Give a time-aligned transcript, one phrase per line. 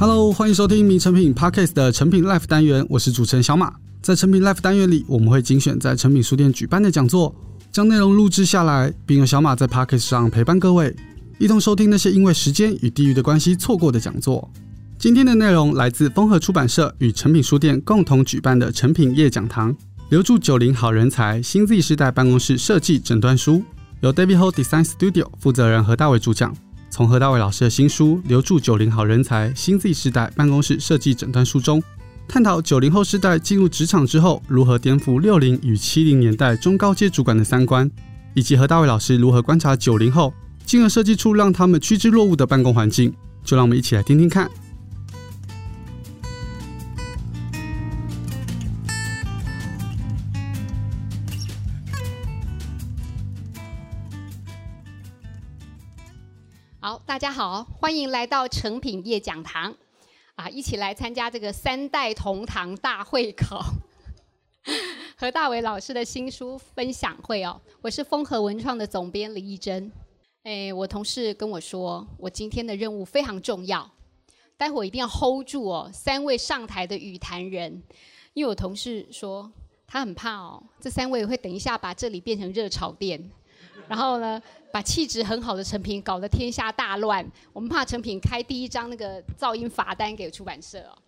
[0.00, 3.70] Hello，欢迎收听《名成品 Podcast》的成品 Life 单元，我是主持人小马。
[4.00, 7.36] 在成品 Life 单元里，我们会精选在成品书店举办的讲座，
[7.70, 10.96] 将内容录制下来，并由小马在 Podcast 上陪伴各位，
[11.38, 14.50] 一同收听那些因为时间与地域的关系错过的讲座。
[14.98, 19.76] 今天的内容来自丰禾出版社与成品书店共同举办的成品夜讲堂，
[20.08, 23.62] 留住九零好人才新 Z 世代办公室设计诊断书，
[24.00, 26.56] 由 David Ho Design Studio 负责人何大伟主讲。
[26.90, 31.80] 从何大伟老师的新书《留住九零好人才新 Z 世代办公室设计诊断书》中，
[32.26, 37.88] 探讨九零后世代进入职场之后如何颠覆六零与七零年代中高阶主管的三观，
[38.34, 40.34] 以及何大伟老师如何观察九零后，
[40.66, 43.14] 进而设计出让他们趋之若鹜的办公环境。
[43.44, 44.50] 就让我们一起来听听看。
[56.82, 59.76] 好大家好，欢迎来到诚品业讲堂，
[60.34, 63.62] 啊，一起来参加这个三代同堂大会考，
[65.14, 67.60] 何大伟老师的新书分享会哦。
[67.82, 69.92] 我是丰和文创的总编李义珍。
[70.44, 73.90] 哎，我同事跟我说，我今天的任务非常重要，
[74.56, 77.82] 待会一定要 hold 住哦，三位上台的与谈人，
[78.32, 79.52] 因为我同事说
[79.86, 83.30] 他很怕哦，这三位会等一下把这里变成热炒店。
[83.86, 84.40] 然后呢，
[84.72, 87.24] 把气质很好的成品搞得天下大乱。
[87.52, 90.98] 我们怕成品开第一张那个噪音罚单给出版社哦。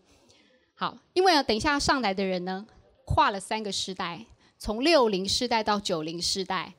[0.75, 2.67] 好，因为呢，等一下上来的人呢，
[3.05, 4.25] 跨了三个世代，
[4.59, 6.73] 从六零世代到九零世代，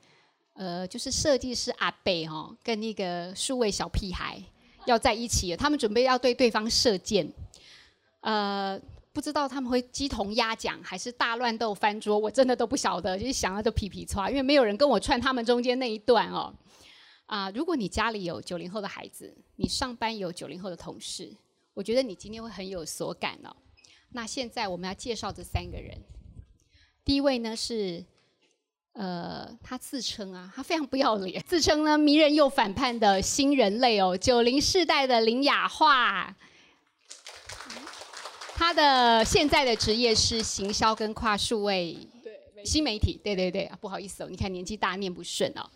[0.54, 4.42] 呃，就是设计师阿北哦，跟那个数位小屁孩
[4.86, 7.32] 要在一起，他们准备要对对方射箭，
[8.20, 8.80] 呃。
[9.14, 16.52] 不知道他们会鸡同鸭讲还是大乱斗翻桌，我真的都不晓得，就是想要就皮皮剉，因为没有人跟我串他们中间那一段哦。
[17.34, 21.34] 啊，如果你家里有九零后的孩子，你上班有九零后的同事，
[21.74, 23.50] 我觉得你今天会很有所感哦。
[24.10, 26.00] 那现在我们要介绍这三个人，
[27.04, 28.04] 第一位呢是，
[28.92, 36.36] 呃，他自称啊，他非常不要脸，自称呢迷人又反叛的新人类哦，九零世代的林雅化。
[38.54, 41.98] 他的现在的职业是行销跟跨数位
[42.64, 45.68] 新媒体，对对对，不好意思哦，你看年纪大念不顺哦。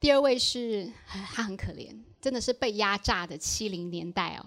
[0.00, 1.88] 第二位是他很可怜，
[2.20, 4.46] 真的是被压榨的七零年代哦。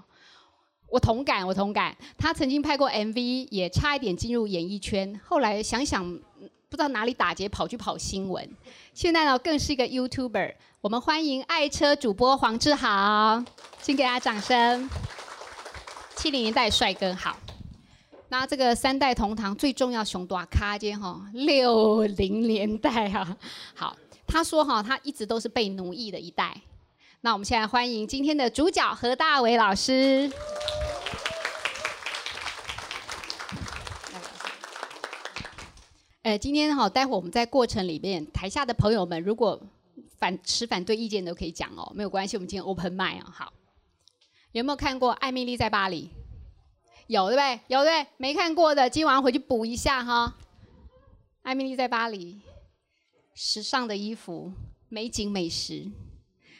[0.89, 1.95] 我同感，我同感。
[2.17, 6.03] 他曾经拍过 MV，也差一点进入演艺圈，后来想想
[6.69, 8.49] 不知道哪里打劫，跑去跑新闻。
[8.93, 10.55] 现在呢，更是一个 YouTuber。
[10.79, 13.43] 我们欢迎爱车主播黄志豪，
[13.81, 14.89] 请给他掌声。
[16.15, 17.37] 七零年代帅哥好，
[18.29, 23.37] 那这个三代同堂最重要熊大咖间哈，六零年代哈，
[23.73, 23.95] 好，
[24.31, 26.55] 他说哈，他一直都是被奴役的一代。
[27.19, 30.31] 那我们现在欢迎今天的主角何大伟老师。
[36.23, 39.61] 呃，今天哈，待会我们在过程里面，台下的朋友们如果
[40.17, 43.51] 反持反对意见都可以讲哦，没有关系，我们今天 open m i d 啊，好。
[44.53, 46.05] 有没有看过《艾米丽在巴黎》？
[47.07, 47.59] 有对不对？
[47.67, 48.07] 有对？
[48.15, 50.33] 没看过的，今晚回去补一下哈。
[51.43, 52.35] 《艾米丽在巴黎》，
[53.33, 54.51] 时尚的衣服，
[54.89, 55.89] 美景美食，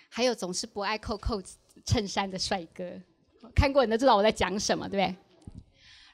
[0.10, 2.84] 还有总是不爱扣扣子衬衫的帅哥，
[3.56, 5.16] 看过你都知道我在讲什么，对不对？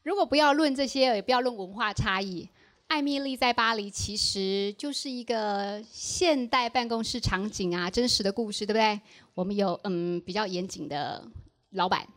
[0.03, 2.43] 如果不要论这些，也不要论文化差异，
[2.87, 8.99] 《艾蜜莉在巴黎》其实就是一个现代办公室场景啊，真实的故事，对不对？
[9.33, 11.23] 我们有嗯比较严谨的。
[11.71, 12.07] 老板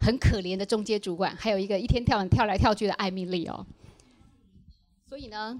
[0.00, 3.66] 很可怜的中阶主管，还有一个一天跳跳来跳去的艾蜜莉哦。
[5.08, 5.58] 所以呢，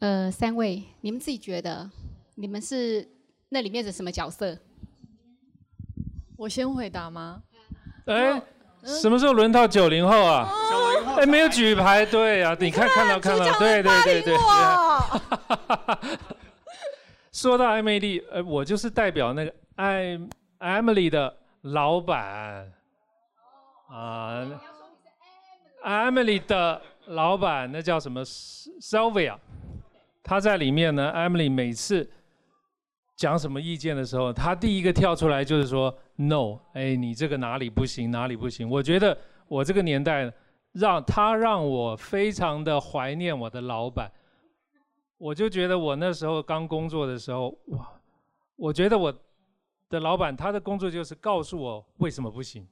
[0.00, 1.90] 呃，三位，你们自己觉得
[2.36, 3.06] 你们是
[3.48, 4.56] 那里面的什么角色？
[6.36, 7.42] 我先回答吗？
[8.06, 8.40] 哎，
[8.84, 10.48] 什么时候轮到九零后啊？
[11.16, 14.36] 哎，没有举牌，对啊，你看看到看到，对对对对。
[17.32, 20.18] 说到艾美丽，呃，我就是代表那个艾
[20.58, 21.36] 艾蜜莉的。
[21.62, 22.72] 老板
[23.90, 24.46] 啊
[25.84, 29.36] ，Emily 的老板，那叫什么？Sylvia，
[30.28, 31.10] 他在里面呢。
[31.14, 32.06] Emily 每次
[33.16, 38.68] 讲什么意见的时候，他第一个跳出来就是说 “No”，哎，你这个哪里不行，哪里不行。
[38.68, 39.16] 我觉得
[39.48, 40.30] 我这个年代，
[40.72, 44.12] 让他让我非常的怀念我的老板。
[45.16, 47.88] 我就觉得我那时候刚工作的时候，哇，
[48.56, 49.14] 我觉得我。
[49.90, 52.68] 的老板，他的工作就是告诉我为什么不行，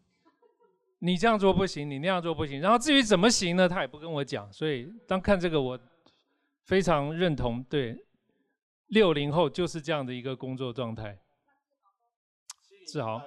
[0.98, 4.46] 你这样做不行，你那样做不行，然后至于怎么行呢，他也不跟我讲。
[4.52, 5.80] 所以当看这个，我
[6.66, 7.96] 非常认同，对，
[8.88, 11.16] 六零后就是这样的一个工作状态。
[12.88, 13.22] 志豪，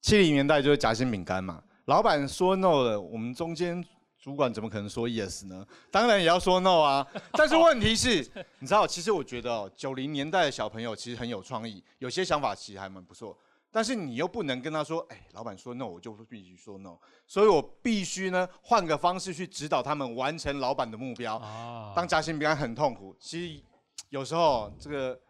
[0.00, 3.84] 七零年代就是夹心饼干嘛，老板说 no 了，我们中间
[4.16, 5.66] 主管怎么可能说 yes 呢？
[5.90, 7.04] 当然也要说 no 啊。
[7.32, 8.18] 但是问题是，
[8.60, 13.36] 你知道，其实我觉得哦，九零年代的小朋友其实很有创意，有些想法其实还蛮不错。
[13.72, 16.96] 但是你又不能跟他说，哎，老板说 no，我就必须说 no。
[17.26, 21.36] 所以我必须呢，换个方式去指导他们完成老板的目标。
[21.36, 23.62] 啊当夹心饼干很痛苦，其实
[24.08, 25.20] 有时候这个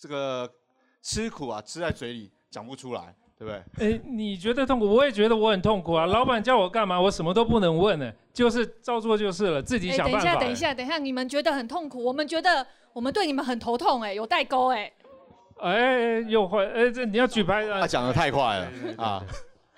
[0.00, 0.50] 这个
[1.02, 3.14] 吃苦啊，吃在嘴里讲不出来。
[3.38, 3.92] 对不对？
[3.92, 6.06] 哎，你觉得痛苦，我也觉得我很痛苦啊！
[6.06, 10.18] 老板叫我干嘛，我什么都不能问呢，就是照做就是了，自己想办法。
[10.18, 14.90] 等一下，等一下，等一下，你们觉得很痛苦，我们觉得我们对你们很头痛，哎，有代沟，哎。
[15.60, 17.80] 哎，又换，哎，这你要举牌啊？
[17.80, 19.24] 他讲的太快了啊！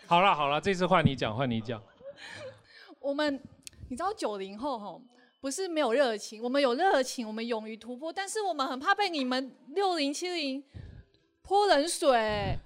[0.07, 1.81] 好了好了，这次换你讲，换你讲。
[3.01, 3.41] 我们，
[3.89, 5.01] 你知道九零后吼，
[5.41, 10.63] 不是没有热情，我们有热情，我们勇于突破，但是我们很怕被你们六零七零
[11.43, 12.59] 泼冷水。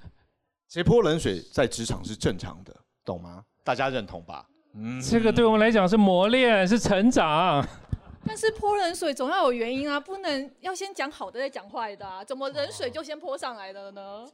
[0.66, 2.74] 其实泼冷水在职场是正常的，
[3.04, 3.44] 懂吗？
[3.62, 4.46] 大家认同吧？
[4.74, 7.62] 嗯，这个对我们来讲是磨练，是成长。
[8.24, 14.24] 但是泼冷水总要有原因啊，不能要先讲好的再讲坏的啊，怎么冷水就先泼上来了呢？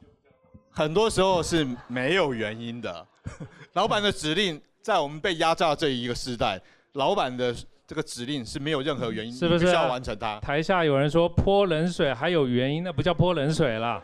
[0.71, 3.05] 很多时候是没有原因的。
[3.73, 6.61] 老板的指令，在我们被压榨这一个时代，
[6.93, 7.53] 老板的
[7.87, 9.59] 这个指令是没有任何原因，是不是？
[9.59, 10.39] 必须要完成它。
[10.39, 14.01] 台下有人说泼冷水还有原因，那不叫泼冷水了。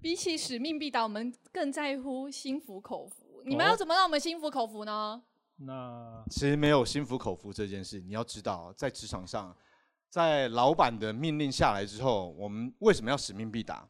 [0.00, 3.42] 比起使命必达，我们更在乎心服口服。
[3.44, 5.22] 你们要怎么让我们心服口服呢？
[5.64, 8.00] 那其实没有心服口服这件事。
[8.00, 9.56] 你要知道，在职场上，
[10.08, 13.88] 在老板的命令下来之后，我们为什么要使命必达？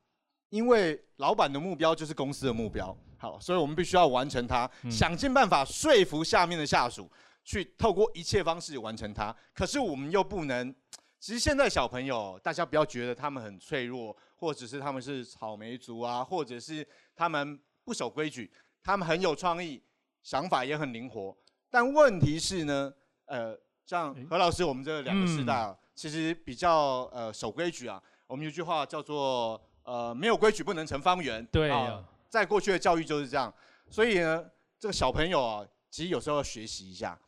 [0.50, 2.96] 因为老板的目标就是公司的目标。
[3.16, 7.10] 好，所以我们必须要完成它，想尽办法说服下面的下属，
[7.44, 9.34] 去透过一切方式完成它。
[9.54, 10.74] 可是我们又不能。
[11.20, 16.84] 其实现在小朋友，大家不要觉得他们很脆弱，或者是他们是草莓族啊，或者是
[17.14, 18.50] 他们不守规矩，
[18.82, 19.80] 他们很有创意，
[20.24, 21.36] 想法也很灵活。
[21.72, 22.92] 但问题是呢，
[23.24, 28.00] 呃，像何老师，我们这两个世代啊，其实比较呃守规矩啊。
[28.26, 31.42] 我们有句话叫做呃，没有规矩不能成方圆。
[31.46, 33.50] 对啊，在过去的教育就是这样。
[33.88, 34.44] 所以呢，
[34.78, 37.18] 这个小朋友啊，其实有时候要学习一下。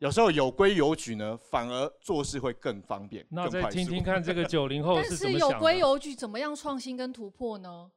[0.00, 3.24] 有时候有规有矩呢，反而做事会更方便。
[3.30, 5.48] 那再听听看这个 九零后是怎么想的？
[5.48, 7.90] 但是有规有矩，怎么样创新跟突破呢？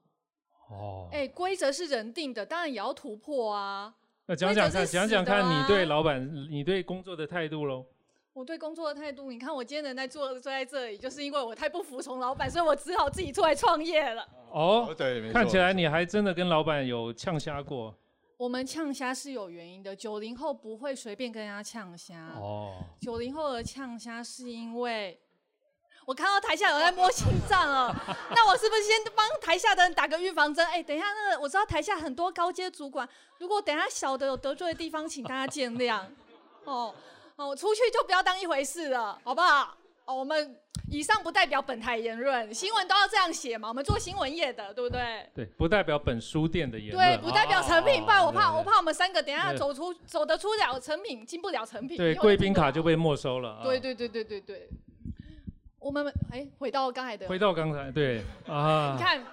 [0.69, 3.93] 哦，哎，规则是人定的，当然也要突破啊。
[4.29, 7.85] 那讲讲看，讲讲看你对老板、你对工作的态度喽。
[8.33, 14.27] 我对工作的态度，你看我今天能在坐坐在这里，就是因为我太不服从老板，所以我只好自己出来创业了。
[14.51, 17.95] 哦，对，看起来你还真的跟老板有呛虾过。
[18.35, 22.33] 我们呛虾是有原因的，九零后不会随便跟人家呛虾。
[22.35, 25.17] 哦，九零后的呛虾是因为
[26.07, 27.93] 我看到台下有人在摸心脏了，
[28.31, 30.65] 那我是不是先帮台下的人打个预防针？
[30.65, 33.07] 哎，等一下，那个我知道台下很多高阶主管，
[33.39, 35.99] 如果等一下小的有得罪的地方，请大家见谅。
[36.63, 36.95] 哦
[37.35, 39.75] 哦，我出去就不要当一回事了，好不好？
[40.05, 40.57] 哦，我们。
[40.89, 43.67] 以上不代表本台言论，新闻都要这样写嘛？
[43.67, 45.29] 我们做新闻业的，对不对？
[45.35, 47.05] 对，不代表本书店的言论。
[47.05, 51.97] 对，不代表成品，不然我怕我怕我们三个等下走出走得出了成品，进不了成品。
[51.97, 53.59] 对，贵宾卡就被没收了。
[53.65, 54.69] 对对对对对对。
[55.79, 57.27] 我们哎，回到刚才的。
[57.27, 58.95] 回到刚才，对啊。
[58.97, 59.25] 你看，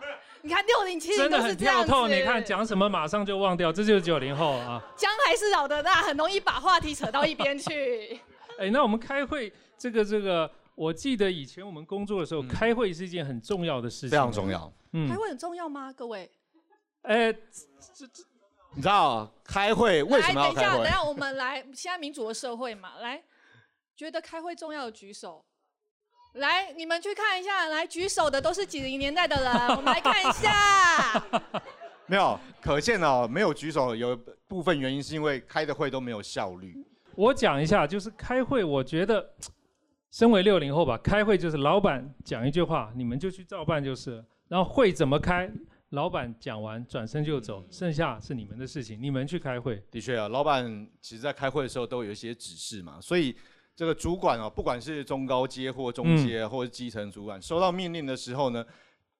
[0.43, 2.09] 你看六零七零真的很跳痛。
[2.09, 4.83] 你看讲什么马上就忘掉，这就是九零后啊。
[4.97, 8.21] 姜还是老的辣，很容易把话题扯到一边去。
[8.59, 10.50] 哎，那我们开会，这个这个。
[10.76, 14.11] 我记得以前我们工作的时候，嗯、开会是一件很重要的事情。
[14.11, 14.73] 非常重要。
[14.92, 15.09] 嗯。
[15.09, 15.92] 开会很重要吗？
[15.92, 16.28] 各位？
[17.02, 18.25] 哎、欸，这这，
[18.75, 20.62] 你知道开会为什么要开会？
[20.62, 23.23] 等一下，等一下，我们来，现在民主的社会嘛，来，
[23.95, 25.45] 觉得开会重要的举手。
[26.35, 31.25] 来，你们去看一下，来举手的都是几零年代的人， 我们来看一下。
[32.07, 36.76] 没有，可见哦，没有举手，有部分原因是因为开的会都没有效率。
[37.14, 39.29] 我讲一下，就是开会，我觉得。
[40.14, 44.25] 身为六零后吧，开会就是老板讲一句话，你们就去照办就是。
[44.47, 45.50] 然后会怎么开，
[45.88, 49.83] 老板讲完转身就走，剩下是你们的事情，你们去开会。
[49.91, 53.35] 的确啊，老板其实在开会的时候都有一些指示嘛，所以
[53.76, 58.64] 这个主管哦，不管是中高阶或中阶或是基层主管，嗯、收到命令的时候呢，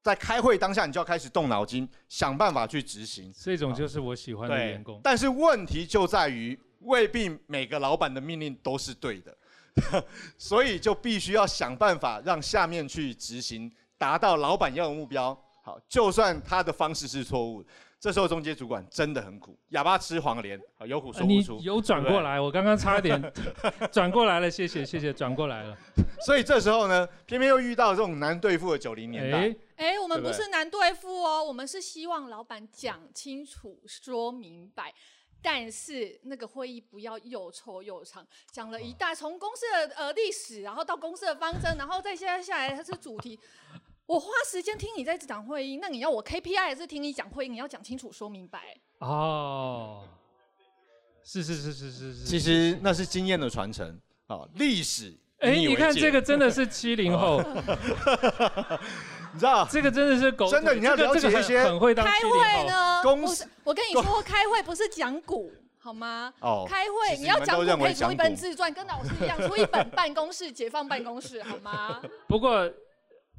[0.03, 3.33] 在开会当下你就要开始动脑筋，想办法去执行。
[3.37, 5.01] 这种就是我喜欢的员工。
[5.03, 9.37] 但是问题就在于，未必每个老板的命令都是对的。
[10.39, 13.69] 所以就必须要想办法让下面去执行，
[13.99, 15.37] 达到老板要的目标。
[15.65, 17.65] 好，就算他的方式是错误，
[18.05, 21.57] 这时候中阶主管真的很苦，哑巴吃黄连，有苦说不出。
[21.57, 23.33] 你有转过来，我刚刚差一点
[23.91, 25.75] 转过来了，谢谢谢谢，转过来了。
[26.21, 29.57] 所以这时候呢，偏偏又遇到这种难对付的九零年代。
[29.77, 34.93] 哎，我们不是难对付哦，我们是希望老板讲清楚、说明白。
[35.41, 43.41] 但是那个会议不要又臭又长，讲了一大从公司的呃历史，然后到公司的方针，然后再接下来它是主题。
[44.07, 47.49] 我花时间听你在讲会议，那你要我 KPI 还是听你讲会议？
[47.49, 48.77] 你要讲清楚说明白。
[48.99, 50.05] 哦，
[51.23, 52.25] 是是是是是是。
[52.25, 55.17] 其实那是经验的传承啊，历史。
[55.39, 57.43] 哎，你看这个真的是 七零后。
[59.33, 61.65] 你知道，这个真的是狗，真的你要了解一些。
[61.65, 66.33] 很会当开会呢，公司，我跟你说，开会不是讲股，好吗？
[66.41, 72.01] 哦，开会你要讲股可以出一本自传，跟老师一样出一本办公室解放办公室，好吗？
[72.29, 72.71] 不过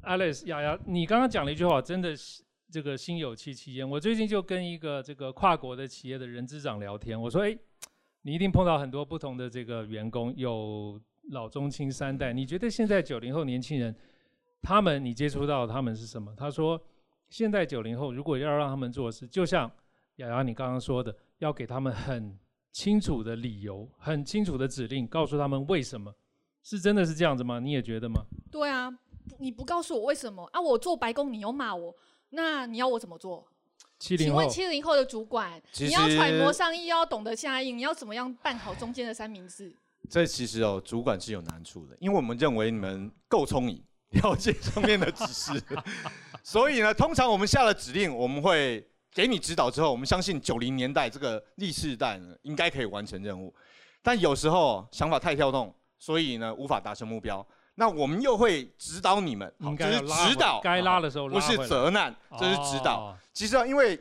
[0.06, 3.88] ，Alice 雅雅，你刚刚讲了一句话，真的是这个心有戚戚焉。
[3.88, 7.56] 我最近就跟一个这个跨国的企业的人资长聊天，我说，哎，
[8.22, 13.94] 你一定碰到很多不同的这个员工，有老中青三代，你觉得现在九零后年轻人？
[14.62, 16.34] 他们，你接触到他们是什么？
[16.36, 16.80] 他说，
[17.28, 19.70] 现在九零后如果要让他们做事，就像
[20.16, 22.36] 雅雅你刚刚说的，要给他们很
[22.72, 26.12] 清楚的理由、很清楚的指令，告诉他们为什么，
[26.64, 27.60] 是真的是这样子吗？
[27.60, 28.24] 你也觉得吗？
[28.50, 28.90] 对啊，
[29.38, 30.60] 你不告诉我为什么啊？
[30.60, 31.94] 我做白工，你又骂我，
[32.30, 33.46] 那你要我怎么做？
[33.98, 39.74] 七零后，请问七零后的主管，你要揣摩上意，要懂得下意，你要怎么样办好中间的三明治？
[40.08, 43.82] 这其实哦，主管是有难处的，因为我们认为你们够聪明。
[44.10, 45.60] 了解上面的指示，
[46.42, 53.52] 所以呢，通常我们下了指令，我们会给你指导之后，我们相信九零年代这个 Z 世代呢，应该可以完成任务。
[54.02, 57.44] 但有时候想法太跳动，所以呢，无法达成目标。
[57.76, 63.16] 那我们又会指导你们，好，这是指导，该拉的时候拉，不是责难，这是指导。
[63.32, 63.98] 其实啊，因为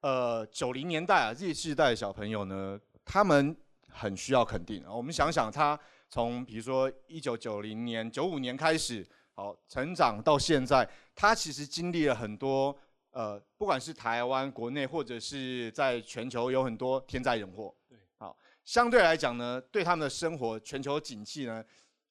[0.00, 3.54] 呃，九零年代啊，Z 世代的小朋友呢，他们
[3.88, 4.82] 很需要肯定。
[4.88, 9.06] 我们想想，他从比如说一九九零年、九五年开始。
[9.38, 10.84] 好，成长到现在，
[11.14, 12.76] 他其实经历了很多，
[13.12, 17.72] 呃，不管是台湾国内或者是在全球，有很多天灾人祸。
[17.88, 21.64] 对，好，相对来讲呢，对他们的生活，全球景气呢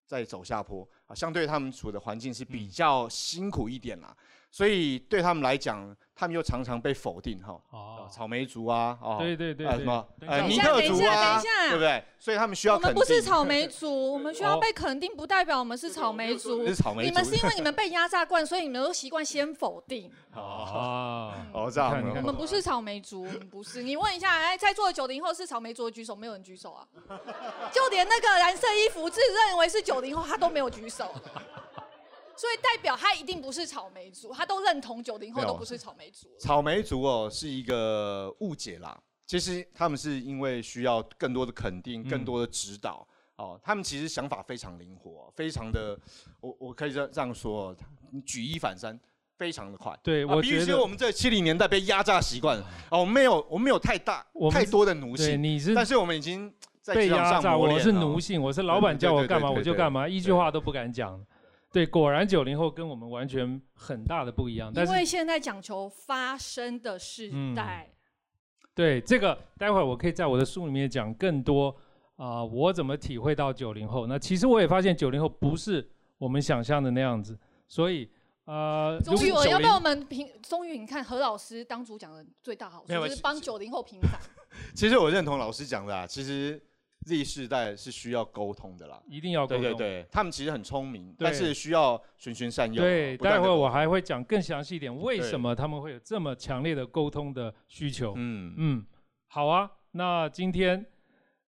[0.06, 4.16] 在走下坡，啊，相对他们处的环境是比较辛苦一点啦，
[4.58, 5.96] 所以对他们来讲。
[6.20, 12.04] 他们又常常被否定，哈，哦，草莓族啊，哦，对对对，什么，呃，尼特族啊，对不对？
[12.18, 12.74] 所以他们需要。
[12.74, 16.66] 我们不是草莓族， 我们需要被肯定，不代表我们是草莓族。
[16.66, 17.08] 是草莓族。
[17.08, 20.12] 你们是因为你们被压榨惯，所以你们都习惯先否定。
[20.34, 22.04] 哦，哦，这样。
[22.16, 23.84] 我们不是草莓族，我们不是。
[23.84, 26.82] 你问一下，哎，在座的九零后是草莓族的举手，没有人举手啊。
[27.72, 31.14] 就连那个蓝色衣服自认为是九零后，他都没有举手。
[32.38, 36.28] 所以代表他一定不是草莓族，他都认同九零后都不是草莓族。
[36.40, 38.98] 草莓族哦，是一个误解啦。
[39.26, 43.06] 其实他们是因为需要更多的肯定、更多的指导、
[43.38, 43.60] 嗯、哦。
[43.62, 46.00] 他们其实想法非常灵活，非常的，
[46.40, 47.76] 我我可以这这样说，
[48.26, 48.98] 举一反三，
[49.38, 49.94] 非常的快。
[50.02, 57.58] 对，我比如说我们这七零年代被压榨习惯了，哦，我们没有，我们没有太大太多的奴性，你是，但是我们已经在被压榨。
[57.58, 61.20] 我是奴性，我是老板叫我干嘛我就干嘛，一句话都不敢讲。
[61.70, 64.72] 对，果然九零后跟我们完全很大的不一样。
[64.74, 67.88] 但是因为现在讲求发声的时代。
[67.90, 67.96] 嗯、
[68.74, 71.70] 对，这个待会儿我可以在我的书里面讲更多
[72.16, 74.08] 啊、呃，我怎么体会到九零后。
[74.08, 77.38] 那其实我也发现九零后不是我们想象的那样子。
[77.68, 78.10] 所以
[78.46, 84.20] 呃，终于我要被我们评，终于你看何老师当主讲的最大好处就是帮九零后平反。
[84.74, 86.60] 其实我认同老师讲的啊，其实。
[87.08, 89.64] Z 世代是需要沟通的啦，一定要沟通。
[89.64, 92.84] 对对对，他们其实很聪明，但是需要循循善诱。
[92.84, 98.14] 对，待会我还会讲更详细一点，为什么他们会有这么强烈的沟通的需求。
[98.18, 98.86] 嗯嗯，
[99.28, 100.86] 好啊，那今天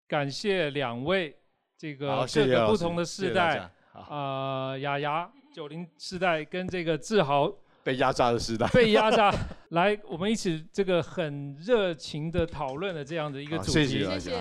[0.08, 1.36] 感谢两位
[1.78, 9.30] 这个各个不同的世代，啊，雅雅九零世代跟这个志豪被压榨的时代，被压榨，
[9.72, 13.86] 来我们一起这个很热情的讨论的这样的一个主题。
[13.86, 14.32] 谢谢大家，谢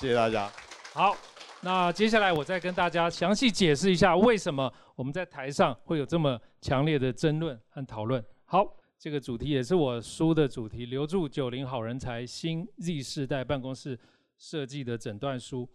[0.00, 0.50] 谢谢大家。
[0.92, 1.16] 好，
[1.62, 8.22] 那接下来我再跟大家详细解释一下，为什么我们在台上会有这么强烈的争论和讨论。
[8.44, 13.98] 好，这个主题也是我书的主题，留住九零好人才，新 Z 世代办公室
[14.36, 15.68] 设计的诊断书。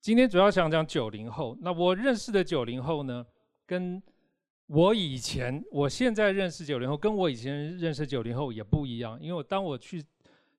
[0.00, 1.56] 今天主要想讲九零后。
[1.60, 3.24] 那我认识的九零后呢，
[3.64, 4.02] 跟
[4.66, 10.04] 我以前，我现在认识九零后，跟我以前认识九零后也不一样，因为当我去。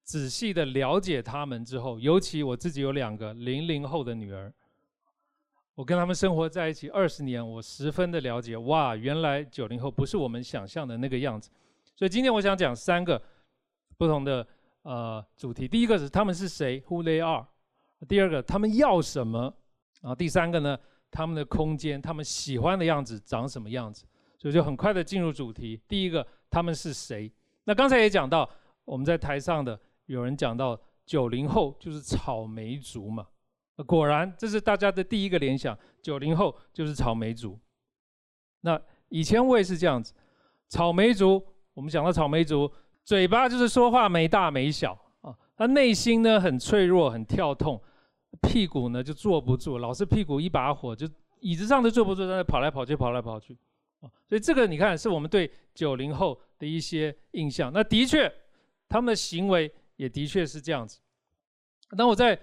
[0.08, 4.52] 仔细的了解他们之后，尤其我自己有两个零零后的女儿，
[5.76, 8.56] 我跟他们生活在一起二十年，我十分的了解。
[8.56, 11.50] 哇，原来九零后不是我们想象的那个样子。
[11.94, 13.22] 所以今天我想讲三个
[13.98, 14.48] 不同的
[14.84, 15.68] 呃主题。
[15.68, 17.46] 第一个是他们是谁，Who they are；
[18.08, 19.54] 第二个他们要什么；
[20.02, 20.80] 然后第三个呢，
[21.12, 24.06] 他们的空间，他们喜欢的样子长什么样子。
[24.38, 25.82] 所以就很快的进入主题。
[25.86, 27.30] 第一个，他们是谁？
[27.66, 28.50] 那刚才也讲到，
[28.86, 33.28] 我们在台上的有人讲到九零后就是草莓族嘛，
[33.86, 37.58] 果然这是大家的第一个联想，九零后就是草莓族。
[38.62, 40.14] 那以前我也是这样子，
[40.68, 41.42] 草莓族，
[41.76, 42.70] 我们讲到草莓族，
[43.04, 47.82] 嘴巴就是说话没大没小啊，他内心呢很脆弱，很跳动，
[48.42, 51.08] 屁股呢就坐不住，老是屁股一把火就。
[51.40, 53.56] 椅子上都坐不住，在那跑来跑去，跑来跑去，
[54.28, 57.72] 所以这个你看，是我们对九零后的一些印象。
[57.72, 58.28] 那的确，
[58.90, 61.00] 他们的行为也的确是这样子。
[61.98, 62.40] 当我在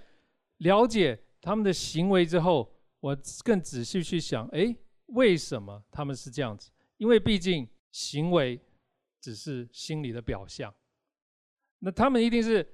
[0.58, 2.70] 了解他们的行为之后，
[3.00, 6.70] 我更仔细去想，哎，为什么他们是这样子？
[6.98, 8.60] 因为毕竟行为
[9.20, 10.72] 只是心理的表象，
[11.78, 12.66] 那他们一定是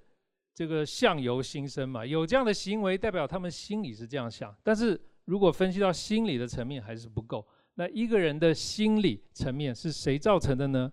[0.52, 5.00] 这个相由心生嘛，有这样的行为，代表他们心里是这样想，但是。
[5.26, 10.92] 如果分析到心理的层面还是不够，那一个人的心理层面是谁造成的呢？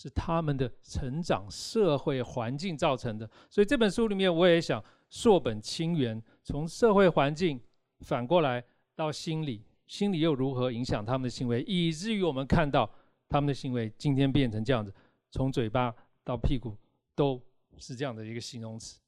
[0.00, 3.28] 是他们的成长社会环境造成的。
[3.50, 7.60] 所以这本书里面我也想溯本清源，从社会环境
[8.00, 8.64] 反过来
[8.94, 12.90] 到心理，心理又如何影响他们的行为，以至于我们看到
[13.28, 14.94] 他们的行为今天变成这样子，
[15.30, 16.74] 从嘴巴到屁股
[17.14, 17.38] 都
[17.76, 18.98] 是这样的一个形容词。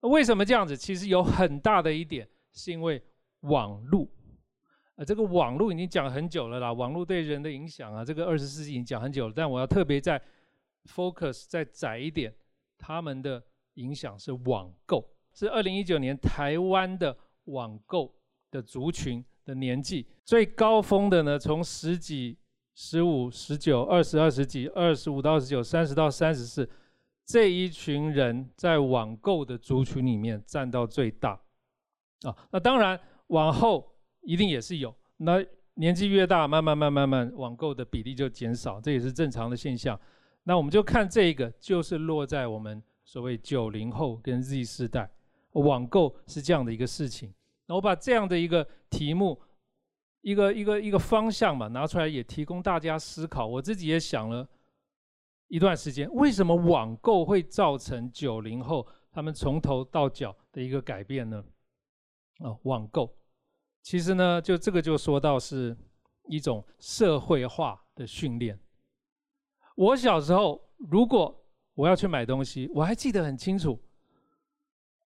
[0.00, 0.76] 那为什么这样子？
[0.76, 3.00] 其实有很大的一点是因为。
[3.44, 4.06] 网络，
[5.00, 6.70] 呃，这个网络已经讲很久了啦。
[6.70, 9.32] 网络对人的影响啊，这个二十世纪已经讲很久了。
[9.34, 10.20] 但我要特别再
[10.84, 12.30] focus 再窄一点，
[12.76, 13.42] 他们的
[13.76, 15.02] 影响是网购，
[15.32, 18.14] 是二零一九年台湾的网购
[18.50, 22.36] 的族群的年纪最高峰的呢，从十几、
[22.74, 26.68] 十五、十九、二十、二十几、二十五到二十九、三十到三十四，
[27.24, 31.40] 这一群人在网购的族群里面占到最大
[32.20, 32.36] 啊。
[32.50, 33.00] 那当然。
[33.30, 33.89] 往后
[34.22, 39.98] 一定也是有，那年纪越大，慢慢慢慢慢，网购的比例就减少，这也是正常的现象。
[40.42, 45.10] 那我们就看这个，就是落在我们所谓九零后跟 Z 世代，
[45.52, 47.32] 网购是这样的一个事情。
[47.66, 49.40] 那我把这样的一个题目，
[50.22, 53.46] 一个一个一个方向嘛，拿出来也提供大家思考。
[53.46, 54.46] 我自己也想了
[55.48, 61.42] 一段时间，为什么网购会造成九零后他们从头到脚的一个改变呢？
[62.40, 63.16] 哦，网购。
[63.82, 65.76] 其实呢，就这个就说到是
[66.28, 68.58] 一种社会化的训练。
[69.74, 71.34] 我小时候，如果
[71.74, 73.80] 我要去买东西，我还记得很清楚。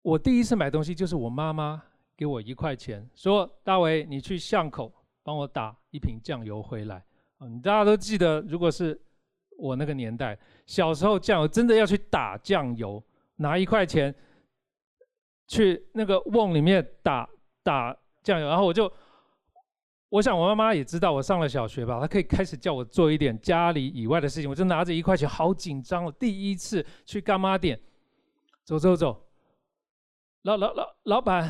[0.01, 1.83] 我第一次买东西就是我妈妈
[2.17, 7.05] 给我一块钱，说：“大伟，你去巷口帮我打一瓶酱油回来。”
[7.39, 8.99] 啊，你大家都记得，如果是
[9.59, 13.03] 我那个年代，小时候酱油真的要去打酱油，
[13.37, 14.15] 拿一块钱
[15.47, 17.29] 去那个瓮里面打
[17.63, 17.97] 打。
[18.25, 18.91] 酱油，然后我就，
[20.09, 24.51] 我想我妈妈也知道我上了小学吧，她可以开始叫我做一点家里以外的事情。
[24.51, 27.79] 我就拿着一块钱，好紧张哦，第一次去干妈店，
[28.65, 29.29] 走走走，
[30.43, 31.49] 老老老老板，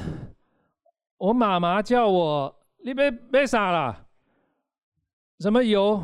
[1.17, 4.07] 我妈妈叫我，你别别啥啦？
[5.39, 6.03] 什么油？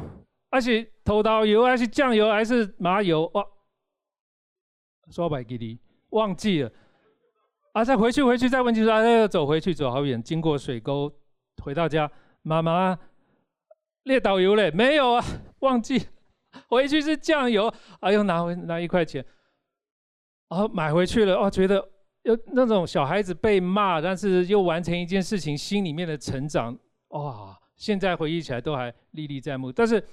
[0.50, 1.64] 还是头刀油？
[1.64, 2.30] 还是酱油？
[2.30, 3.28] 还是麻油？
[3.34, 3.44] 哇，
[5.10, 5.78] 说白给你，
[6.10, 6.72] 忘记了。
[7.72, 7.84] 啊！
[7.84, 8.90] 再回去，回去再问清楚。
[8.90, 11.12] 啊，要走回去，走好远，经过水沟，
[11.62, 12.10] 回到家，
[12.42, 12.98] 妈妈，
[14.04, 14.70] 列导游嘞？
[14.70, 15.24] 没有啊，
[15.60, 16.08] 忘记。
[16.68, 19.24] 回去是酱油，啊，又拿回拿一块钱，
[20.48, 21.36] 啊，买回去了。
[21.36, 21.88] 哦，觉得
[22.22, 26.76] 有那种小孩子被骂，但是又完成一件事情，心里面的成长，
[27.10, 27.56] 哇！
[27.76, 29.70] 现在回忆起来都还历历在目。
[29.70, 30.04] 但是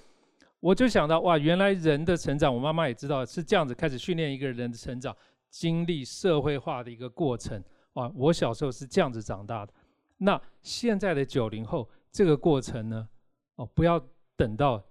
[0.59, 5.13] 我就想到，哇，原来人的成长，我妈妈也知道是这样子开始训练一个人的成长。
[5.49, 8.11] 经历社会化的一个过程，啊！
[8.15, 9.73] 我小时候是这样子长大的。
[10.17, 13.07] 那现在的九零后，这个过程呢？
[13.55, 13.99] 哦，不要
[14.35, 14.83] 等到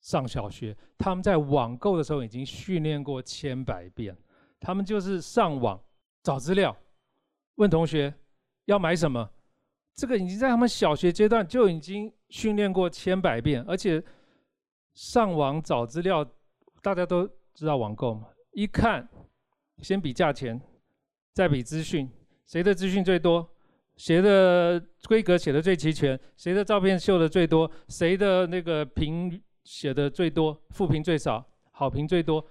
[0.00, 4.16] 上小学，他们在网购的时候已经训练过千百遍。
[4.60, 5.80] 他们就是上网
[6.22, 6.76] 找资料，
[7.56, 8.12] 问同学
[8.66, 9.28] 要买什么，
[9.94, 13.64] 这个已经在他们小学阶段就已经训练过千百遍。
[13.66, 14.02] 而且
[14.94, 16.24] 上网找资料，
[16.82, 19.08] 大家都知道网购嘛，一看。
[19.80, 20.60] 先比价钱，
[21.32, 22.08] 再比资讯，
[22.44, 23.48] 谁的资讯最多，
[23.96, 32.44] 谁的规格写的最齐全，谁的照片秀的最多，谁的那个评写的最多，负评最少，好评最多，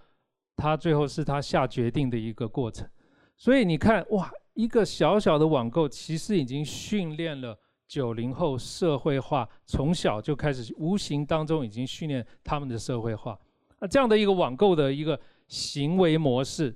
[0.56, 2.88] 他最后是他下决定的一个过程。
[3.36, 13.38] 所以你看，哇，一个小小的网购，其实已经训练了九零后社会化，从小就开始，无形当中已经训练他们的社会化。
[13.80, 16.74] 那这样的一个网购的一个行为模式。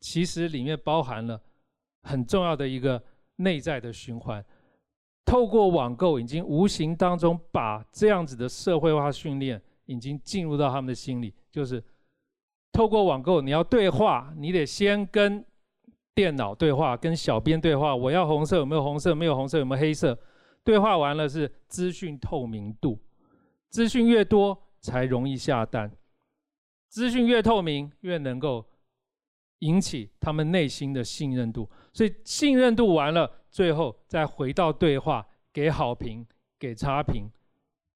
[0.00, 1.40] 其实里面包含了
[2.02, 3.02] 很重要的一个
[3.36, 4.44] 内在的循环。
[5.24, 11.82] 透过网购，已经无形当中把这样子的社会化训练已经进入到他们的心里，就是
[12.72, 15.44] 透过网购，你要对话，你得先跟
[16.14, 19.14] 电脑对话，跟小编对话，我要红色有没有红色？
[19.14, 20.18] 没有红色有没有黑色？
[20.64, 22.98] 对话完了是资讯透明度，
[23.68, 25.90] 资讯越多才容易下单，
[26.88, 28.66] 资讯越透明越能够
[29.60, 36.26] 引起他们内心的信任度，所以信任度完了，最后再回到对话，给好评，
[36.58, 37.30] 给差评，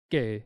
[0.09, 0.43] 给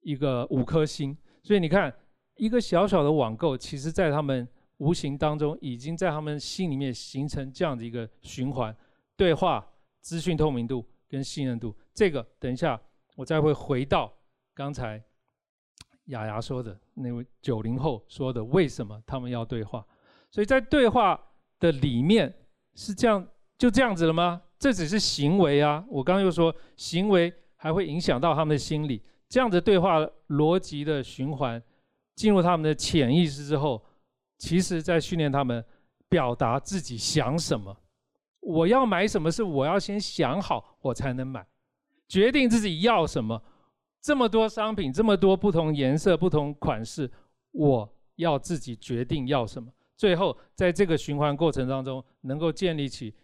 [0.00, 1.16] 一个五颗星。
[1.42, 1.94] 所以你看，
[2.36, 4.46] 一个小小的网购，其实在他们
[4.76, 8.74] 无形当中，已经在他们心里面形成这样的一个循环：
[9.16, 9.66] 对话、
[10.00, 11.74] 资讯透明度跟信任度。
[11.94, 12.80] 这个等一下
[13.16, 14.12] 我再会回到
[14.54, 15.02] 刚才
[16.06, 19.86] 雅雅说的那位九零后说的，为什么他们要对话？
[20.30, 21.20] 所以在对话
[21.58, 22.32] 的里面
[22.74, 23.26] 是这样，
[23.58, 24.42] 就这样子了吗？
[24.58, 25.82] 这只是行为啊！
[25.88, 29.02] 我刚刚又说，行为还会影响到他们的心理。
[29.28, 31.62] 这样子对话逻辑的循环
[32.14, 33.82] 进入他们的潜意识之后，
[34.38, 35.64] 其实在训练他们
[36.08, 37.74] 表达自己想什么。
[38.40, 41.46] 我要买什么是我要先想好，我才能买，
[42.06, 43.42] 决定自己要什么。
[44.02, 47.10] 这么多商品，这么多不同颜色、不同款式，
[47.52, 49.72] 我要自己决定要什么。
[50.00, 53.14] 最后，在这个循环过程当中，能够建立起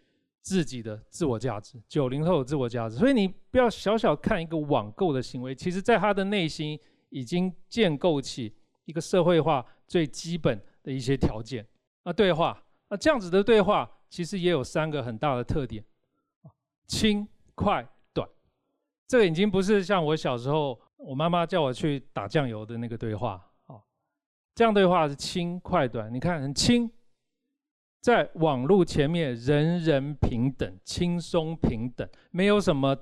[0.43, 1.83] 自己的自我价值。
[1.89, 11.67] 九零后的自我价值，所以你不要小小看一个网购的行为，其实在他的内心已经建构起一个社会化最基本的一些条件。
[12.03, 15.83] 啊对话，那这样子的对话，其实也有三个很大的特点：
[16.87, 18.29] 轻、快、短。
[19.07, 23.43] 这个已经不是像我小时候我妈妈叫我去打酱油的那个对话。
[24.57, 26.91] 这样对话是轻快短，你看很轻，
[28.01, 32.97] 在网络前面人人平等，轻松平等，没有什么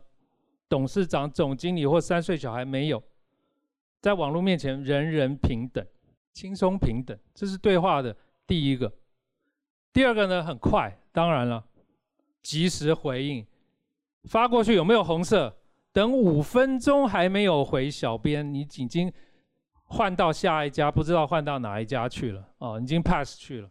[0.69, 3.01] 董事长、总经理或三岁小孩没有，
[4.01, 5.87] 在网络面前人人平等，
[6.33, 8.17] 轻松平等，这是对话的
[8.49, 8.93] 第一个。
[9.93, 11.64] 第二个呢，很快，当然了，
[12.43, 13.47] 及时回应，
[14.25, 15.57] 发过去有没有红色？
[15.93, 19.12] 等五分钟还没有回小编，你已经。
[19.87, 23.70] 换到下一家，不知道换到哪一家去了哦，已经 pass 去了。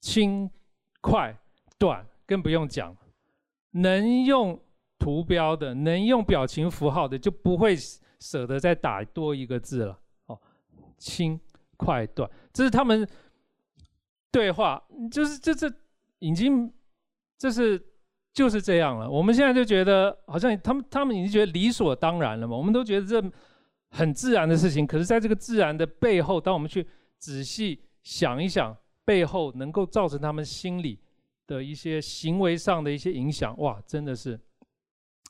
[0.00, 0.48] 轻、
[1.00, 1.36] 快、
[1.78, 2.96] 短，更不用讲。
[3.72, 4.58] 能用
[4.98, 7.76] 图标的，能用表情符号的，就不会
[8.20, 9.98] 舍得再打多一个字了。
[10.26, 10.38] 哦，
[10.96, 11.38] 轻、
[11.76, 13.06] 快、短，这是他们
[14.30, 15.70] 对话，就是这这
[16.20, 16.72] 已经
[17.36, 17.82] 这是
[18.32, 19.10] 就是这样了。
[19.10, 23.32] 我们现在就觉得好像他们他们已经觉得理所当然了嘛，我们都觉得这。
[23.94, 26.86] 很自然的事情，可是在这个自然的背后，当我们去
[27.18, 28.74] 仔细想一想，
[29.04, 30.98] 背后能够造成他们心理
[31.46, 34.40] 的一些行为上的一些影响，哇，真的是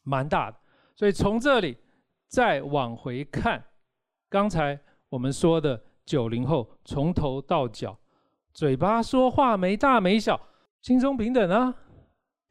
[0.04, 0.56] 蛮大的。
[0.94, 1.76] 所以从这里
[2.28, 3.62] 再往回看，
[4.28, 7.98] 刚才我们说的九零后，从头到脚，
[8.54, 10.40] 嘴巴说话没大没小，
[10.80, 11.74] 轻松平等啊。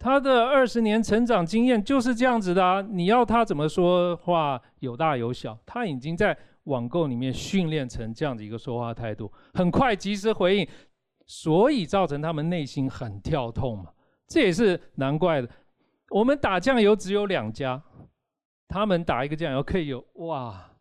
[0.01, 2.81] 他的二十年成长经验就是这样子的啊！
[2.81, 10.67] 你要他怎么说话有大有小，他已经在网购里面训练成这样的一个说话态度，很快及时回应，
[11.27, 13.91] 所以造成他们内心很跳痛嘛。
[14.27, 15.47] 这也是难怪的。
[16.09, 17.79] 我们打酱油只有两家，
[18.67, 20.71] 他们打一个酱油可以有哇，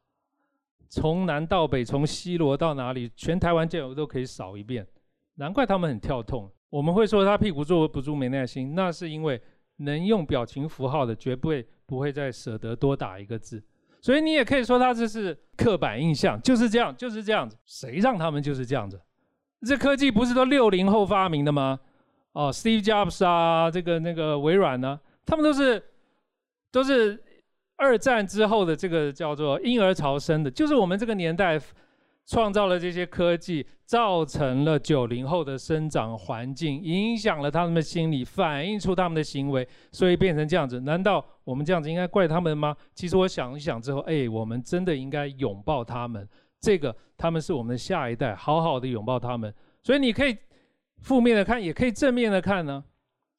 [0.88, 4.87] 从南到北，从西螺到哪里，全台湾酱油都可以扫一遍，
[5.35, 6.50] 难怪他们很跳痛。
[6.70, 9.40] 我们会说他屁股坐不住没耐心，那是因为
[9.78, 13.61] 能用表情符号的绝不会不会再舍得多打一个字，
[14.00, 17.56] 所以你也可以说他这是刻板印象，就是这样，就是这样子。
[17.64, 19.00] 谁让他们就是这样子？
[19.66, 21.80] 这科技不是都六零后发明的吗？
[22.33, 25.83] 哦，Steve Jobs 啊，这个那个微软呢，他们都是
[26.70, 27.20] 都是
[27.76, 31.61] 二战之后的这个叫做婴儿潮生的，就是我们这个年代。
[32.26, 40.80] 创造了这些科技，造成了九零后的生长环境，影响了他们的心理，反映出他们的行为，所以变成这样子。
[40.80, 42.76] 难道我们这样子应该怪他们吗？
[42.94, 46.28] 其实我想一想之后，哎，我们真的应该拥抱他们。
[46.61, 49.52] 这个他们是我们的下一代，好好的拥抱他们。
[49.83, 50.37] 所以你可以
[51.02, 52.85] 负面的看，也可以正面的看呢。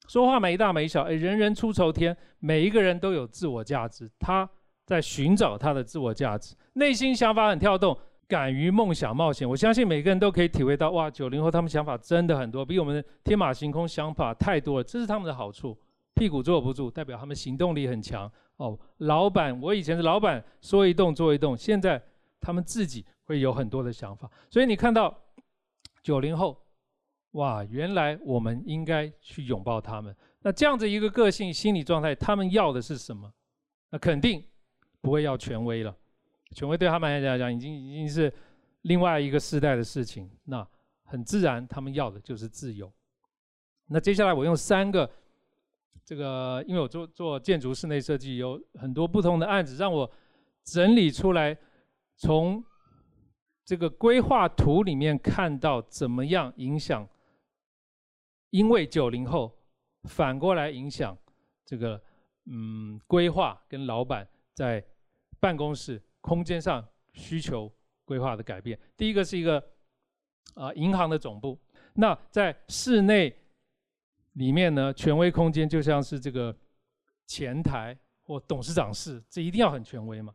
[0.08, 4.46] 说话没大没小，哎，人人出头天，每一个人都有自我价值，他
[4.84, 7.96] 在寻找他的自我价值，内心想法很跳动。
[8.28, 15.78] 敢于梦想冒险，我相信每个人都可以体会到，哇，九零后他们想法真的很多，比我们天马行空想法太多了，这是他们的好处。
[16.14, 18.30] 屁股坐不住，代表他们行动力很强。
[18.56, 22.00] 哦，老板，我以前是老板，说一动做一动，现在
[22.38, 24.30] 他们自己会有很多的想法。
[24.50, 25.14] 所以你看到
[26.02, 26.56] 九零后
[27.32, 30.14] 哇，原来我们应该去拥抱他们。
[30.42, 33.32] 那这样子一个个性、心理状态，他们要的是什么？
[33.90, 34.44] 那肯定
[35.00, 35.96] 不会要权威了。
[36.52, 38.32] 权威对他们来讲，已经已经是
[38.82, 40.30] 另外一个时代的事情。
[40.44, 40.66] 那
[41.04, 42.90] 很自然，他们要的就是自由。
[43.86, 45.10] 那接下来我用三个，
[46.04, 50.10] 这个因为我做做建筑室内设计，有很多不同的案子，让我
[50.64, 51.56] 整理出来，
[52.16, 52.64] 从
[53.64, 57.06] 这个规划图里面看到怎么样影响，
[58.50, 59.52] 因为九零后
[60.04, 61.16] 反过来影响
[61.64, 62.02] 这个
[62.46, 64.84] 嗯规划跟老板在
[65.38, 66.82] 办公室空间上
[67.12, 67.70] 需求
[68.06, 68.80] 规划的改变。
[68.96, 69.62] 第一个是一个
[70.54, 71.60] 啊银行的总部，
[71.92, 73.36] 那在室内。
[74.36, 76.56] 里面呢，权威空间就像是这个
[77.26, 80.32] 前台或董事长室，这一定要很权威嘛。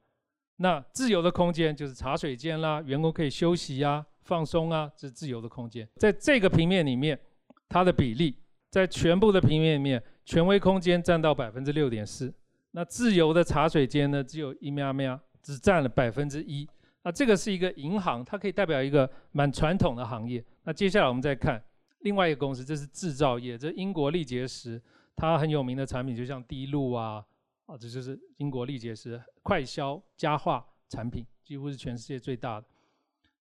[0.57, 5.89] 那自由的空间就是茶水间啦，员工可以休息啊、放松啊，这是自由的空间。
[5.95, 7.19] 在这个平面里面，
[7.67, 8.37] 它的比例
[8.69, 12.31] 在全部的平面里面，权威空间占到百分之六点四，
[12.69, 16.67] 那自由的茶水间呢，只有一喵喵，只占了百分之一。
[17.03, 20.43] 那这个是一个银行，它可以代表一个蛮传统的行业。
[20.63, 21.63] 那接下来我们再看。
[21.99, 24.81] 另外一个公司，这是制造业，这英国力杰时，
[25.15, 27.23] 它很有名的产品，就像滴露啊，
[27.65, 32.67] 啊，这就是英国力杰时快消家化产品，几乎是全世界最大的。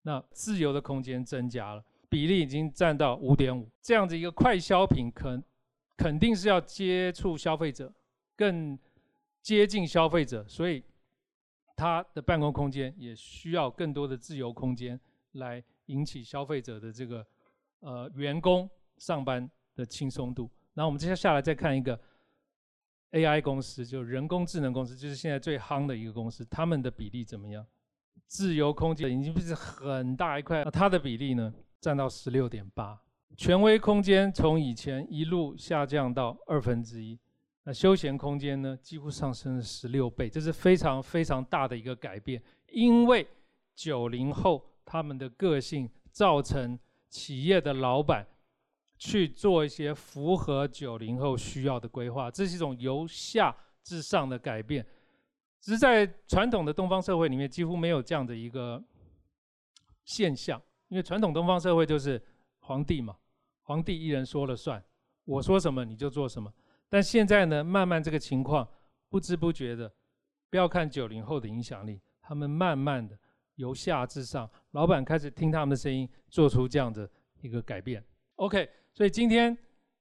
[0.02, 3.68] 那自由的空间增加了，比例已经占到五点五。
[3.82, 5.42] 这样子一个快消品，肯
[5.96, 7.92] 肯定是要接触消费者，
[8.36, 8.78] 更
[9.42, 10.82] 接近消费者，所以
[11.76, 14.98] 它的办公空间也需要更多的自由空间
[15.32, 17.24] 来引起消费者的这个。
[17.80, 20.50] 呃，员工上班的轻松度。
[20.72, 22.00] 然后我们接下来再看一个
[23.12, 27.64] AI 公司，就人工智能公司，就是现在最夯的一个公司，他们的比例怎么样？
[28.26, 32.98] 自由空间已经不是很大一块，那它的比例呢，占到十六点八。
[33.36, 37.20] 权威空间从以前一路下降到二分之一，
[37.66, 42.42] 那休闲空间呢，几乎上升了十六倍，这是非常非常大的一个改变。
[42.68, 43.28] 因为
[43.74, 46.78] 九零后他们的个性造成。
[47.08, 48.26] 企业的老板
[48.98, 54.84] 去做一些符合九零后需要的规划，这是一种由下至上的改变。
[55.60, 58.82] 只是在传统的东方社会里面，几乎没有这样的一个
[60.04, 62.20] 现象，因为传统东方社会就是
[62.58, 63.16] 皇帝嘛，
[63.62, 64.82] 皇帝一人说了算，
[65.24, 66.52] 我说什么你就做什么。
[66.88, 68.68] 但现在呢，慢慢这个情况
[69.08, 69.92] 不知不觉的，
[70.50, 73.18] 不要看九零后的影响力，他们慢慢的。
[73.56, 78.04] 由下至上，老板开始听他们的声音，做出这样的一个改变。
[78.34, 79.56] OK，所以今天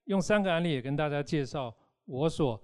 [0.07, 2.61] 用三个案例也跟大家介绍我所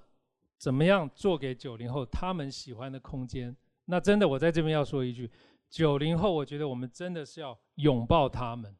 [0.57, 3.55] 怎么样做给九零后他们喜欢的空间。
[3.85, 5.31] 那真的，我在这边要说一句，
[5.69, 8.75] 九零后，我觉得我们真的是要拥抱他们，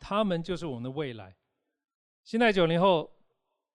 [0.00, 1.36] 他们就是我们的未来。
[2.24, 3.08] 现在九零后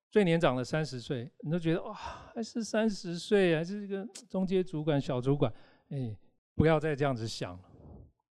[0.09, 5.53] 最年长的三十岁，你都觉得哇，还是三十岁，还是这个中阶主管、小主管，
[5.89, 6.15] 哎，
[6.55, 7.59] 不要再这样子想了。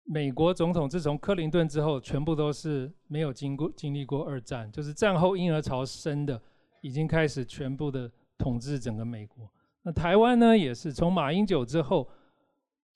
[0.03, 6.41] 美国总统自从克林顿之后，全部都是没有经过经历过二战，就是战后婴儿潮生的，
[6.81, 9.49] 已经开始全部的统治整个美国。
[9.84, 12.10] 那台湾呢，也是从马英九之后，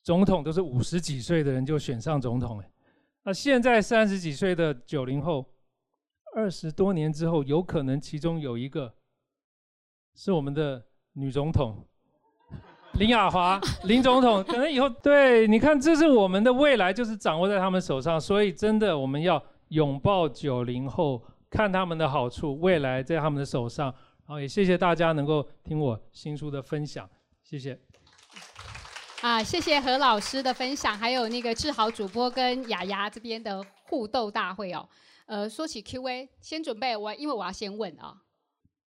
[0.04, 2.60] 总统都是五十几岁的人就选上总统。
[2.60, 2.70] 哎，
[3.24, 5.46] 那现在三十几岁的九零后，
[6.36, 8.94] 二十多年之后，有可能其中有一个
[10.14, 11.88] 是我们的女总统。
[13.00, 23.88] 林雅华，林总统，可能以后对，你看，这是我们的未来，就是掌握在他们手上，所以真的我们要拥抱九零后，看他们的好处，未来在他们的手上。
[24.28, 27.10] 然后也谢谢大家能够听我新书的分享，
[27.44, 27.80] 谢谢。
[29.22, 34.88] 啊，谢谢何老师的分享，还有那个志豪主播跟雅雅这边的互动大会哦。
[35.26, 38.22] 呃，说起 Q&A，先准备我，因为我要先问啊。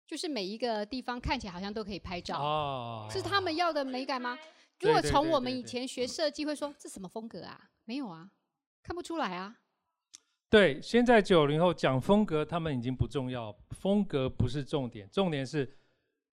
[0.06, 4.38] 就是每一个地方看起来好像都可以拍照，哦、是他们要的美感吗？
[4.80, 7.68] 如果从我们以前学设计会说，这什么风格啊？
[7.84, 8.30] 没有啊，
[8.82, 9.58] 看不出来啊。
[10.48, 15.76] 对，现在九零后讲风格，他们已经不重要，风格不是重点，重点是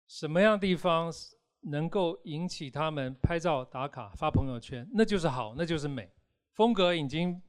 [0.08, 1.12] 什么样地方
[1.64, 6.10] 能够引起他们拍照打卡发朋友圈，那就是好，那就是美。
[6.54, 7.42] 风格已经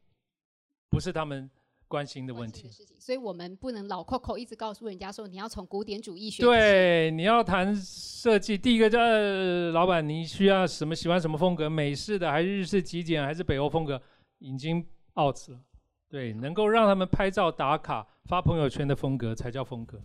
[0.90, 1.48] 不是他们。
[1.88, 2.68] 关心的问题，
[2.98, 6.42] 所以我们不能老 Coco 一直告诉人家说，你要从古典主义学。
[6.42, 8.98] 对，你要谈设计，第一个叫
[9.72, 10.94] 老板，你需要什么？
[10.94, 11.70] 喜欢什么风格？
[11.70, 14.00] 美式的还是日式极简还是北欧风格？
[14.38, 14.84] 已经
[15.18, 15.60] out 了。
[16.08, 20.00] 对，能够让他们拍照打卡发朋友圈的风格才叫风格。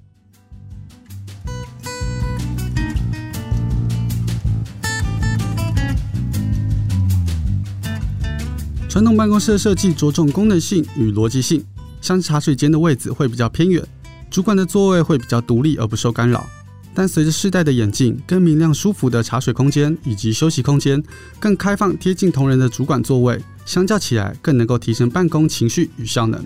[8.91, 11.63] 传统办公室的设计着重功能性与逻辑性。
[12.01, 13.81] 像茶水间的位置会比较偏远，
[14.29, 16.45] 主管的座位会比较独立而不受干扰。
[16.93, 21.01] 但随着世代的演进，更明亮舒服的茶水空间以及休息空间，
[21.39, 26.43] 更开放贴近同仁的主管座位，相较起来更能够提升办公情绪与效能。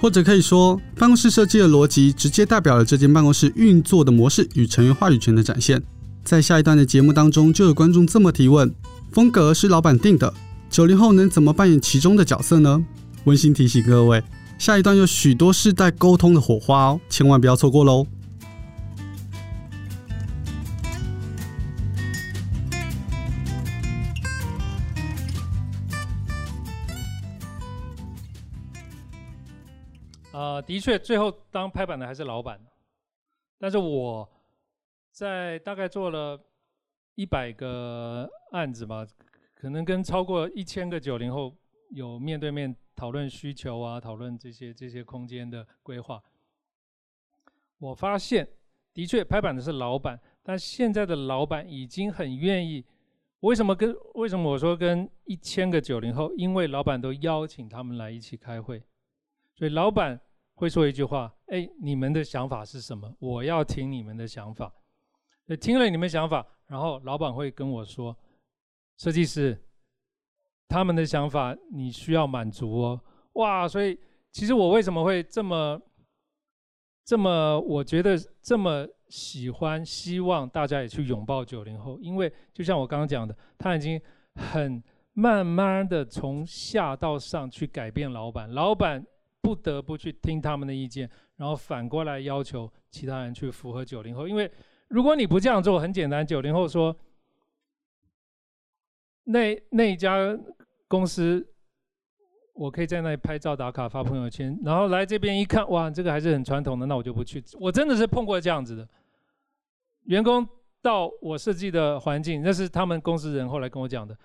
[0.00, 5.82] 或者可以说，办公室设计的逻辑直接代表了这间办公室运作的模式与成员话语权的展现。
[6.22, 8.72] 在下一段的节目当中，就有观众这么提问：
[9.10, 10.32] 风格是老板定的，
[10.70, 12.84] 九零后能怎么扮演其中的角色呢？
[13.24, 14.22] 温馨提醒各位，
[14.58, 18.06] 下一段有许多世代沟通的火花哦，千万不要错过喽！
[30.30, 32.60] 呃，的确，最后当拍板的还是老板。
[33.58, 34.28] 但是我
[35.10, 36.38] 在大概做了
[37.16, 39.04] 一百个案子吧，
[39.60, 41.52] 可能跟超过一千个九零后
[41.90, 46.22] 有面对面讨论需求啊，讨论这些这些空间的规划。
[47.78, 48.48] 我发现，
[48.94, 52.84] 的确拍板的是老板，但现在的老板已经很愿意。
[53.40, 56.32] 为什么跟为什么我说跟一千个九零后？
[56.36, 58.80] 因为老板都邀请他们来一起开会，
[59.54, 60.20] 所以老板。
[60.60, 63.14] 会说一句话，哎，你们的想法是什么？
[63.20, 64.74] 我要听你们的想法。
[65.60, 68.18] 听了你们想法，然后老板会跟我说，
[68.98, 69.58] 设计师，
[70.68, 73.00] 他们的想法你需要满足哦。
[73.32, 73.98] 哇，所以
[74.30, 75.80] 其实我为什么会这么
[77.04, 83.98] 这么，我觉得这么喜欢，希望大家也去拥抱九零后，因为就像我刚刚讲的，他已经
[84.34, 84.82] 很
[85.14, 89.06] 慢慢的从下到上去改变老板，老板。
[89.40, 94.28] 不得不去听他们的意见，然后反过来要求其他人去符合九零后。
[94.28, 94.50] 因为
[94.88, 96.94] 如果你不这样做，很简单，九零后说，
[99.28, 100.36] 那那一家
[100.88, 101.46] 公司，
[102.54, 107.42] 我可以在那里拍照打卡发朋友圈，然后来这边一看，哇，这个还是很传统的，那我就不去。
[107.60, 108.88] 我真的是碰过这样子的，
[110.04, 110.48] 员工
[110.80, 114.16] 到我设计的环境，那是他们公司人后来跟我讲的，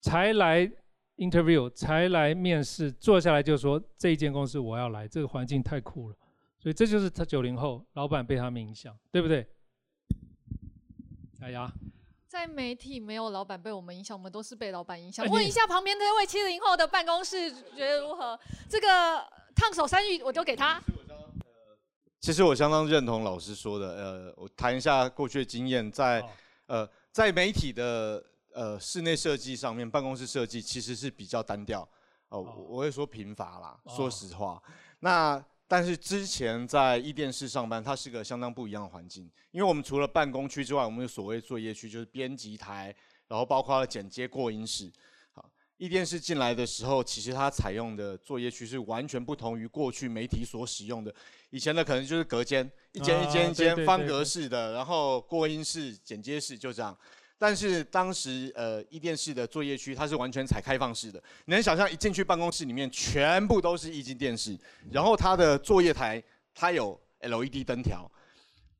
[0.00, 0.70] 才来。
[1.16, 6.16] Interview 才来面试，坐下来就说这一间公司我要来，这个环境太酷了，
[6.58, 9.46] 所以这就是他九零后老板被他们影响，对不对？
[11.40, 11.72] 哎呀，
[12.34, 15.24] 在媒体没有老板被我们影响，我们都是被老板影响。
[15.28, 18.36] 问一下旁边这位七零后的办公室觉得如何？
[18.68, 20.82] 这个烫手山芋我丢给他。
[22.20, 26.20] 其实我相当认同老师说的，呃，我谈一下过去的经验，在
[26.66, 28.20] 呃在媒体的。
[28.56, 31.80] 呃，室内设计上面，办公室设计其实是比较单调，
[32.28, 34.62] 哦、呃，我会说贫乏啦，说实话。
[35.00, 42.94] 那但是之前在一电视上班，它是个相当不一样的环境，因为我们除了办公区之外，我们有所谓作业区，就是编辑台，
[43.28, 44.92] 然后包括了剪接过音室。
[45.32, 51.12] 好，一电视进来的时候，其实它采用的作业区是完全不同于过去媒体所使用的，
[51.50, 56.96] 以前的可能就是隔间，一间一间一间方格式的，然后过音室、剪接室就这样。
[57.44, 64.58] 但是当时呃，一电视的作业区它是完全采开放式的，你能想象一进去办公室里面全部都是液晶电视，
[64.90, 66.22] 然后它的作业台
[66.54, 68.10] 它有 LED 灯条，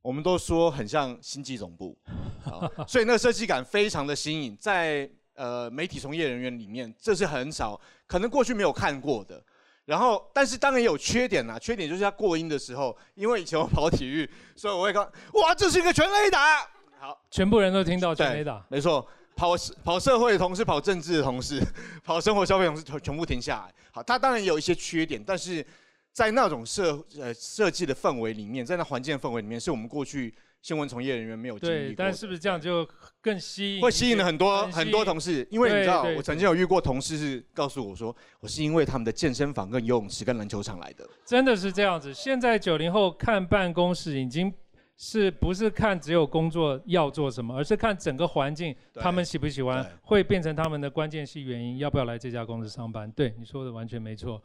[0.01, 1.95] 我们都说很像星际总部，
[2.89, 9.39] 所以那个设计感非常的新颖，在呃媒体从业人员里面这是很少，可能过去没有看过的。
[9.85, 16.67] 然后但是当然也有缺点啦，缺点就是它过音的时候，因为以前我跑体育，所以我会看，哇，这是一个全垒打。
[16.99, 19.05] 好，全部人都听到全垒打，没错，
[19.35, 19.51] 跑
[19.83, 21.61] 跑社会的同事，跑政治的同事，
[22.03, 23.73] 跑生活消费同事，全全部停下来。
[23.91, 25.65] 好，它当然有一些缺点，但是
[26.11, 31.87] 在那种设呃设计的氛围里面，在那环境的氛围里面，是我们过去新闻从业人员没有经历过的。
[31.89, 32.87] 对，但是不是这样就
[33.21, 33.81] 更吸引？
[33.81, 41.07] 会吸引了很多很多同事，因为你知道，我曾经有遇过同事是告诉我说，我是因为他们的健身房、跟游泳池、跟篮球场来的。
[41.25, 42.13] 真的是这样子。
[42.13, 44.51] 现在九零后看办公室已经。
[44.97, 53.11] 是不是看只有工作要做什么，而是看整个环境，他们喜不喜欢，会变成他们的关键性原因，要不要来这家公司上班？
[53.11, 54.41] 对，你说的完全没错。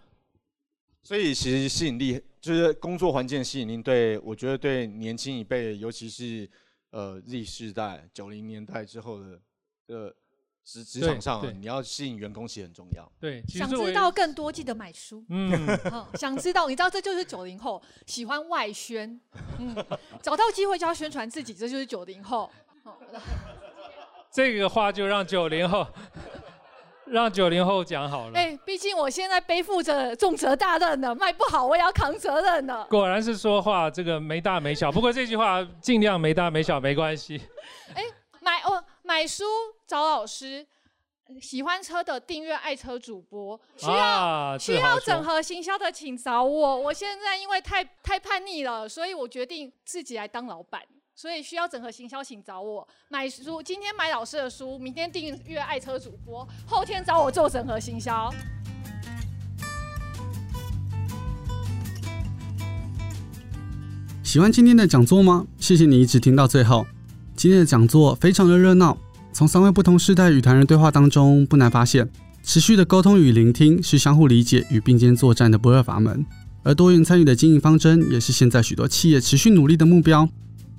[1.03, 6.49] 所以其实吸引力就是工作环境吸引力，对，我觉得对年轻一辈，尤其是
[6.91, 9.41] 呃 Z 世代、九零年代之后的
[9.87, 10.15] 呃。
[10.65, 13.11] 职职场上，你要吸引员工其实很重要。
[13.19, 15.25] 对，想知道更多，记得买书。
[15.31, 15.79] 嗯，
[16.15, 19.21] 想知道，你知道这就是九零后喜欢外宣。
[19.59, 19.75] 嗯，
[20.23, 22.51] 找到机会就要宣传自己，这就是九零后。
[24.31, 25.85] 这个话就让九零后，
[27.07, 28.39] 让九零后讲好了。
[28.39, 32.87] 哎，毕竟我现在背负着重责大任呢，卖不好我也要扛责任呢。
[32.89, 37.41] 果然是说话这个没大没小，不过这句话尽量没大没小没关系。
[37.95, 38.05] 哎，
[38.41, 38.85] 买哦。
[39.03, 39.43] 买书
[39.91, 40.65] 找老师，
[41.41, 46.77] 喜欢车的订阅爱车主播，需要、啊、需要整合行销的，请找我。
[46.77, 50.81] 我现在因为太太叛逆了，所以我决定自己来当老板。
[51.17, 53.61] 所以需要整合行销，请找我买书。
[53.61, 58.33] 今天买老师的书，明天订阅爱车主播，后天找我做整合行销。
[64.23, 65.49] 喜欢今天的讲座吗？
[65.59, 66.87] 谢谢你一直听到最后。
[67.37, 68.97] 今天的讲座非常的热闹，
[69.33, 72.09] 从三位不同世代与谈人对话当中，不难发现，
[72.43, 76.25] 持续的沟通与聆听是相互理解与并肩作战的不二法门，
[76.63, 80.29] 而多元参与的经营方针，也是现在许多企业持续努力的目标。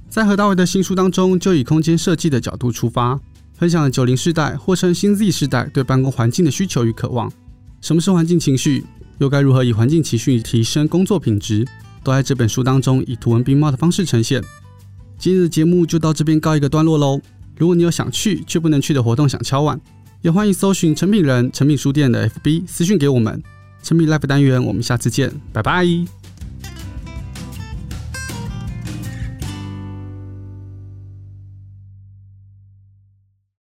[0.10, 3.20] 在何大为的新书当中，就以空间设计的角度出发，
[3.54, 7.32] 分享了九零世代或称新 Z 世代对办公环境的需求与渴望。
[7.80, 8.84] 什么是环境情绪？
[9.20, 11.66] 又该如何以环境情绪提升工作品质？
[12.04, 14.44] 都在这本书当中以图文并茂的方式呈现。
[15.18, 17.22] 今日的节目就到这边告一个段落喽。
[17.62, 19.80] 如果你有想去却不能去的活动想敲碗，
[20.24, 23.40] 也欢迎搜寻成品人成品书店的 FB 私讯给我们。
[23.84, 26.21] 成品 Life 单元，我们下次见，拜拜。